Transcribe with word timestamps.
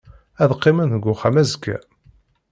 Ad 0.41 0.51
qqimen 0.57 0.91
deg 0.93 1.03
uxxam 1.13 1.35
azekka. 1.41 1.77